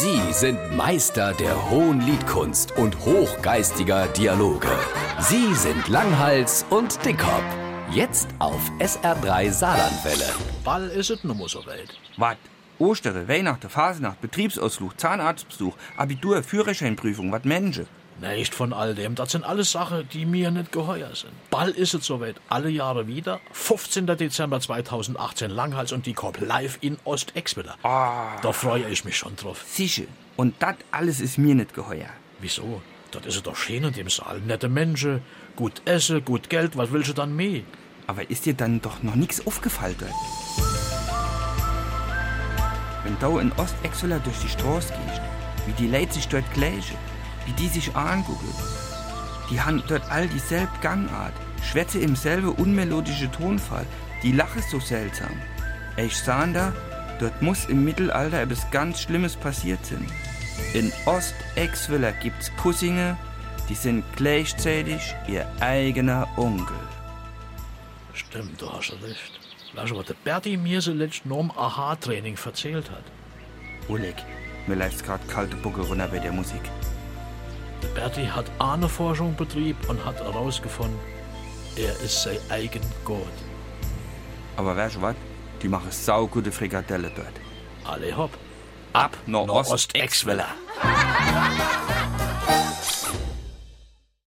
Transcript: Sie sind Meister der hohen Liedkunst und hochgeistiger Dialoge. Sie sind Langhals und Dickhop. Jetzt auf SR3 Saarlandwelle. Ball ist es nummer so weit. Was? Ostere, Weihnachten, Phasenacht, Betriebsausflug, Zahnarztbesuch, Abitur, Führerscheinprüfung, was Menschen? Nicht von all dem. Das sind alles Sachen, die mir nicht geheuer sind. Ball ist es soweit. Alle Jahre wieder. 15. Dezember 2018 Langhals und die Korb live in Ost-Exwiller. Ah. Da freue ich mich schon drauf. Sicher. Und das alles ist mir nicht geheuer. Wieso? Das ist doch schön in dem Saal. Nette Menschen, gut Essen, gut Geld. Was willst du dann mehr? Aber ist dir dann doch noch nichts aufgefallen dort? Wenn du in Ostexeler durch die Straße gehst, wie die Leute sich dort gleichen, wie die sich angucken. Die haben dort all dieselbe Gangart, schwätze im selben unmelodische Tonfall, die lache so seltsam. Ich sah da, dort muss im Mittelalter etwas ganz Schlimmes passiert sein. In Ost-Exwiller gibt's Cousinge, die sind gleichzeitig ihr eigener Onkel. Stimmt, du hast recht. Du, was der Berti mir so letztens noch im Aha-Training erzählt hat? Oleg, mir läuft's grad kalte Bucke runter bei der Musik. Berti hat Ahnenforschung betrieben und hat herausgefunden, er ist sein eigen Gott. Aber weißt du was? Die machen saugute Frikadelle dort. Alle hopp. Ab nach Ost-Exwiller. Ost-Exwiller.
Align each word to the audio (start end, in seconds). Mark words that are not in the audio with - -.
Sie 0.00 0.32
sind 0.32 0.76
Meister 0.76 1.32
der 1.34 1.70
hohen 1.70 2.00
Liedkunst 2.00 2.70
und 2.76 2.96
hochgeistiger 3.00 4.06
Dialoge. 4.06 4.68
Sie 5.18 5.52
sind 5.56 5.88
Langhals 5.88 6.64
und 6.70 7.04
Dickhop. 7.04 7.42
Jetzt 7.90 8.28
auf 8.38 8.60
SR3 8.78 9.50
Saarlandwelle. 9.50 10.32
Ball 10.62 10.86
ist 10.90 11.10
es 11.10 11.24
nummer 11.24 11.48
so 11.48 11.66
weit. 11.66 11.98
Was? 12.16 12.36
Ostere, 12.78 13.26
Weihnachten, 13.26 13.68
Phasenacht, 13.68 14.20
Betriebsausflug, 14.20 15.00
Zahnarztbesuch, 15.00 15.74
Abitur, 15.96 16.44
Führerscheinprüfung, 16.44 17.32
was 17.32 17.42
Menschen? 17.42 17.88
Nicht 18.20 18.54
von 18.54 18.72
all 18.72 18.94
dem. 18.94 19.14
Das 19.14 19.30
sind 19.30 19.44
alles 19.44 19.70
Sachen, 19.70 20.08
die 20.12 20.26
mir 20.26 20.50
nicht 20.50 20.72
geheuer 20.72 21.14
sind. 21.14 21.32
Ball 21.50 21.70
ist 21.70 21.94
es 21.94 22.04
soweit. 22.04 22.36
Alle 22.48 22.68
Jahre 22.68 23.06
wieder. 23.06 23.40
15. 23.52 24.06
Dezember 24.06 24.60
2018 24.60 25.50
Langhals 25.50 25.92
und 25.92 26.04
die 26.06 26.14
Korb 26.14 26.40
live 26.40 26.78
in 26.80 26.98
Ost-Exwiller. 27.04 27.76
Ah. 27.84 28.40
Da 28.42 28.52
freue 28.52 28.88
ich 28.88 29.04
mich 29.04 29.16
schon 29.16 29.36
drauf. 29.36 29.64
Sicher. 29.68 30.04
Und 30.36 30.54
das 30.58 30.74
alles 30.90 31.20
ist 31.20 31.38
mir 31.38 31.54
nicht 31.54 31.74
geheuer. 31.74 32.08
Wieso? 32.40 32.82
Das 33.12 33.24
ist 33.26 33.46
doch 33.46 33.56
schön 33.56 33.84
in 33.84 33.92
dem 33.92 34.10
Saal. 34.10 34.40
Nette 34.40 34.68
Menschen, 34.68 35.22
gut 35.54 35.80
Essen, 35.84 36.24
gut 36.24 36.50
Geld. 36.50 36.76
Was 36.76 36.92
willst 36.92 37.10
du 37.10 37.12
dann 37.12 37.34
mehr? 37.34 37.62
Aber 38.08 38.28
ist 38.28 38.46
dir 38.46 38.54
dann 38.54 38.80
doch 38.80 39.02
noch 39.02 39.14
nichts 39.14 39.46
aufgefallen 39.46 39.96
dort? 39.98 40.10
Wenn 43.04 43.18
du 43.20 43.38
in 43.38 43.52
Ostexeler 43.52 44.18
durch 44.18 44.38
die 44.40 44.48
Straße 44.48 44.92
gehst, 44.92 45.22
wie 45.66 45.72
die 45.72 45.88
Leute 45.88 46.14
sich 46.14 46.28
dort 46.28 46.52
gleichen, 46.52 46.96
wie 47.46 47.52
die 47.52 47.68
sich 47.68 47.94
angucken. 47.94 48.52
Die 49.50 49.60
haben 49.60 49.82
dort 49.88 50.10
all 50.10 50.28
dieselbe 50.28 50.72
Gangart, 50.82 51.32
schwätze 51.62 51.98
im 51.98 52.16
selben 52.16 52.50
unmelodische 52.50 53.30
Tonfall, 53.30 53.86
die 54.22 54.32
lache 54.32 54.60
so 54.70 54.78
seltsam. 54.80 55.30
Ich 55.96 56.16
sah 56.16 56.46
da, 56.46 56.72
dort 57.18 57.40
muss 57.42 57.64
im 57.66 57.84
Mittelalter 57.84 58.40
etwas 58.40 58.70
ganz 58.70 59.00
Schlimmes 59.00 59.36
passiert 59.36 59.84
sein. 59.86 60.06
In 60.74 60.92
Ost-Exwiller 61.06 62.12
gibt's 62.12 62.50
Cousinge, 62.62 63.16
die 63.68 63.74
sind 63.74 64.04
gleichzeitig 64.16 65.14
ihr 65.26 65.46
eigener 65.60 66.28
Onkel. 66.36 66.76
Stimmt, 68.12 68.60
du 68.60 68.70
hast 68.70 68.92
recht. 69.02 69.38
Du, 69.74 69.96
was 69.96 70.06
der 70.06 70.14
Berti 70.24 70.56
mir 70.56 70.80
so 70.80 70.92
letztens 70.92 71.26
noch 71.26 71.40
im 71.40 71.50
Aha-Training 71.50 72.36
erzählt 72.44 72.90
hat? 72.90 73.04
Oleg, 73.88 74.16
mir 74.66 74.76
läuft's 74.76 75.02
grad 75.02 75.26
kalte 75.28 75.56
Bucke 75.56 75.82
runter 75.82 76.08
bei 76.08 76.18
der 76.18 76.32
Musik. 76.32 76.62
Berti 77.86 78.26
hat 78.26 78.50
Ahnenforschung 78.58 79.36
betrieben 79.36 79.78
und 79.88 80.04
hat 80.04 80.20
herausgefunden, 80.20 80.98
er 81.76 81.92
ist 82.00 82.22
sein 82.22 82.38
eigen 82.50 82.82
Gott. 83.04 83.38
Aber 84.56 84.76
weißt 84.76 84.96
du 84.96 85.02
was? 85.02 85.14
Die 85.62 85.68
machen 85.68 85.90
saugute 85.90 86.50
Frikadelle 86.50 87.10
dort. 87.14 87.34
Alle 87.84 88.16
hopp. 88.16 88.36
Ab 88.92 89.16
nach 89.26 89.46
Ost-Exwiller. 89.48 90.46
Ost-Exwiller. 90.82 91.88